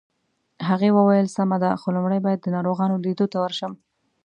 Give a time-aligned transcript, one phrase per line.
[0.67, 3.71] هغې وویل: سمه ده، خو لومړی باید د ناروغانو لیدو ته ورشم.